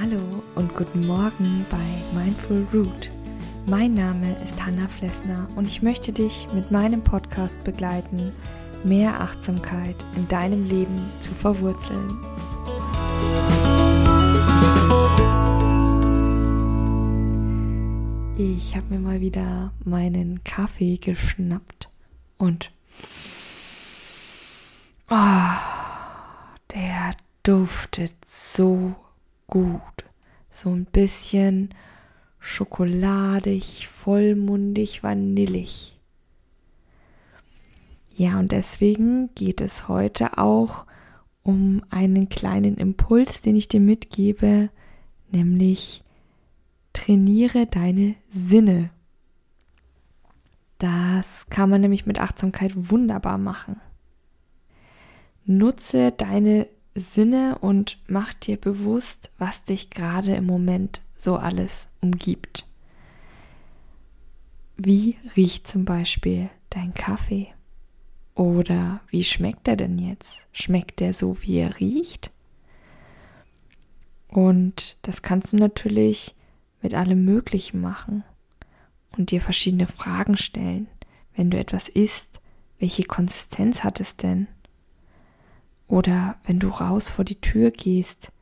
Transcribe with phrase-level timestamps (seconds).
[0.00, 1.76] Hallo und guten Morgen bei
[2.18, 3.10] Mindful Root.
[3.66, 8.32] Mein Name ist Hanna Flessner und ich möchte dich mit meinem Podcast begleiten,
[8.82, 12.18] mehr Achtsamkeit in deinem Leben zu verwurzeln.
[18.38, 21.81] Ich habe mir mal wieder meinen Kaffee geschnappt
[22.42, 22.72] und
[25.10, 25.14] oh,
[26.74, 28.96] der duftet so
[29.46, 29.80] gut.
[30.50, 31.72] So ein bisschen
[32.40, 35.96] schokoladig, vollmundig, vanillig.
[38.10, 40.84] Ja, und deswegen geht es heute auch
[41.44, 44.68] um einen kleinen Impuls, den ich dir mitgebe,
[45.30, 46.02] nämlich
[46.92, 48.90] trainiere deine Sinne.
[50.82, 53.80] Das kann man nämlich mit Achtsamkeit wunderbar machen.
[55.44, 62.66] Nutze deine Sinne und mach dir bewusst, was dich gerade im Moment so alles umgibt.
[64.76, 67.46] Wie riecht zum Beispiel dein Kaffee?
[68.34, 70.40] Oder wie schmeckt er denn jetzt?
[70.50, 72.32] Schmeckt der so, wie er riecht?
[74.26, 76.34] Und das kannst du natürlich
[76.80, 78.24] mit allem Möglichen machen
[79.16, 80.88] und dir verschiedene Fragen stellen.
[81.34, 82.40] Wenn du etwas isst,
[82.78, 84.48] welche Konsistenz hat es denn?
[85.88, 88.32] Oder wenn du raus vor die Tür gehst,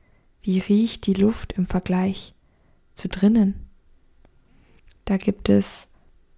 [0.43, 2.35] wie riecht die Luft im Vergleich
[2.95, 3.55] zu drinnen?
[5.05, 5.89] Da gibt es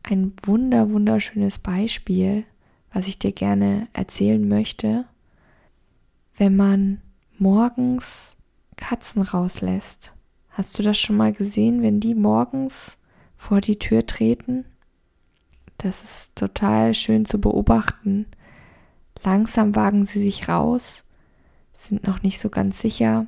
[0.03, 2.45] ein wunder wunderschönes Beispiel,
[2.93, 5.05] was ich dir gerne erzählen möchte.
[6.37, 7.01] Wenn man
[7.39, 8.35] morgens
[8.77, 10.13] Katzen rauslässt,
[10.51, 12.97] hast du das schon mal gesehen, wenn die morgens
[13.43, 14.65] vor die Tür treten?
[15.79, 18.27] Das ist total schön zu beobachten,
[19.25, 21.05] Langsam wagen sie sich raus,
[21.73, 23.27] sind noch nicht so ganz sicher.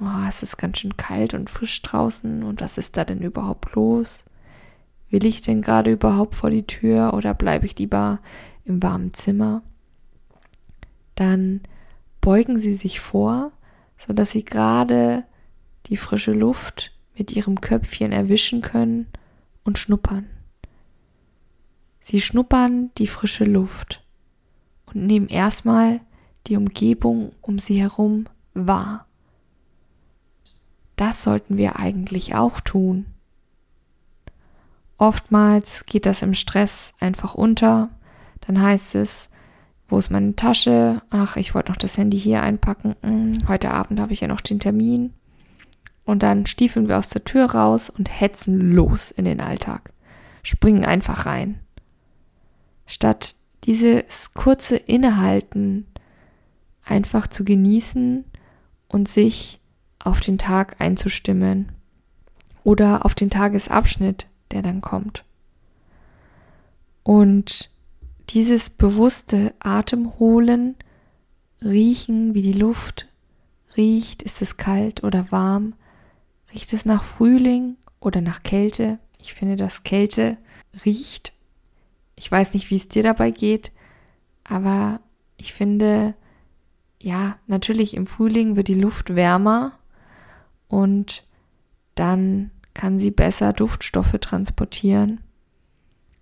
[0.00, 3.74] Oh, es ist ganz schön kalt und frisch draußen und was ist da denn überhaupt
[3.74, 4.24] los?
[5.10, 8.20] Will ich denn gerade überhaupt vor die Tür oder bleibe ich lieber
[8.64, 9.62] im warmen Zimmer?
[11.14, 11.60] Dann
[12.20, 13.52] beugen sie sich vor,
[13.96, 15.24] so dass sie gerade
[15.86, 19.06] die frische Luft mit ihrem Köpfchen erwischen können
[19.64, 20.26] und schnuppern.
[22.00, 24.04] Sie schnuppern die frische Luft
[24.86, 26.00] und nehmen erstmal
[26.46, 29.06] die Umgebung um sie herum wahr.
[30.96, 33.06] Das sollten wir eigentlich auch tun.
[34.98, 37.90] Oftmals geht das im Stress einfach unter.
[38.40, 39.30] Dann heißt es,
[39.88, 41.02] wo ist meine Tasche?
[41.10, 42.94] Ach, ich wollte noch das Handy hier einpacken.
[43.02, 45.12] Hm, heute Abend habe ich ja noch den Termin.
[46.04, 49.92] Und dann stiefeln wir aus der Tür raus und hetzen los in den Alltag.
[50.42, 51.60] Springen einfach rein.
[52.86, 55.86] Statt dieses kurze Innehalten
[56.84, 58.24] einfach zu genießen
[58.88, 59.60] und sich
[60.00, 61.72] auf den Tag einzustimmen
[62.64, 65.24] oder auf den Tagesabschnitt, der dann kommt.
[67.04, 67.70] Und
[68.30, 70.76] dieses bewusste Atemholen,
[71.60, 73.08] riechen, wie die Luft
[73.76, 75.74] riecht, ist es kalt oder warm,
[76.54, 78.98] riecht es nach Frühling oder nach Kälte.
[79.18, 80.36] Ich finde, dass Kälte
[80.84, 81.32] riecht
[82.22, 83.72] ich weiß nicht, wie es dir dabei geht,
[84.44, 85.00] aber
[85.36, 86.14] ich finde,
[87.00, 89.72] ja, natürlich im Frühling wird die Luft wärmer
[90.68, 91.24] und
[91.96, 95.20] dann kann sie besser Duftstoffe transportieren.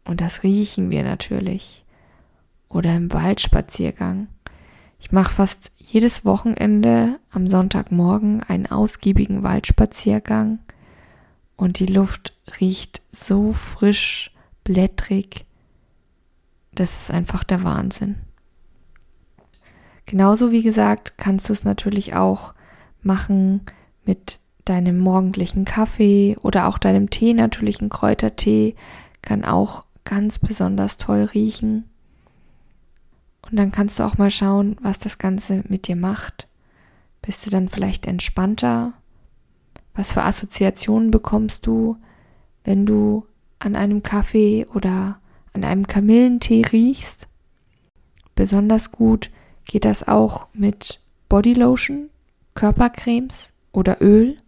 [0.04, 1.84] Und das riechen wir natürlich.
[2.70, 4.28] Oder im Waldspaziergang.
[5.00, 10.60] Ich mache fast jedes Wochenende am Sonntagmorgen einen ausgiebigen Waldspaziergang
[11.56, 15.46] und die Luft riecht so frisch, blättrig
[16.80, 18.16] das ist einfach der Wahnsinn.
[20.06, 22.54] Genauso wie gesagt, kannst du es natürlich auch
[23.02, 23.60] machen
[24.06, 28.76] mit deinem morgendlichen Kaffee oder auch deinem Tee, natürlich ein Kräutertee,
[29.20, 31.89] kann auch ganz besonders toll riechen.
[33.42, 36.46] Und dann kannst du auch mal schauen, was das Ganze mit dir macht.
[37.22, 38.92] Bist du dann vielleicht entspannter?
[39.94, 41.96] Was für Assoziationen bekommst du,
[42.64, 43.26] wenn du
[43.58, 45.20] an einem Kaffee oder
[45.52, 47.26] an einem Kamillentee riechst.
[48.34, 49.30] Besonders gut
[49.64, 52.08] geht das auch mit Bodylotion,
[52.54, 54.38] Körpercremes oder Öl.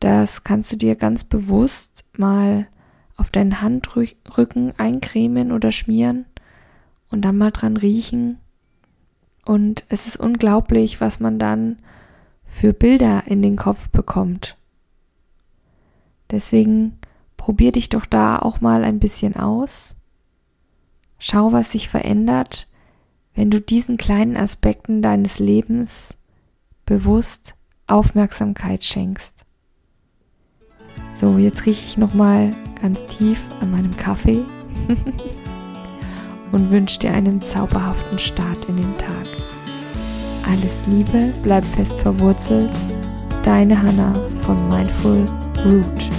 [0.00, 2.68] Das kannst du dir ganz bewusst mal
[3.16, 6.26] auf deinen Handrücken eincremen oder schmieren
[7.10, 8.38] und dann mal dran riechen.
[9.44, 11.78] Und es ist unglaublich, was man dann
[12.44, 14.56] für Bilder in den Kopf bekommt.
[16.30, 16.98] Deswegen
[17.46, 19.94] Probier dich doch da auch mal ein bisschen aus.
[21.18, 22.68] Schau, was sich verändert,
[23.36, 26.14] wenn du diesen kleinen Aspekten deines Lebens
[26.86, 27.54] bewusst
[27.86, 29.34] Aufmerksamkeit schenkst.
[31.14, 34.44] So, jetzt rieche ich nochmal ganz tief an meinem Kaffee
[36.56, 39.26] und wünsche dir einen zauberhaften Start in den Tag.
[40.50, 42.70] Alles Liebe, bleib fest verwurzelt.
[43.44, 45.26] Deine Hanna von Mindful
[45.64, 46.15] Root.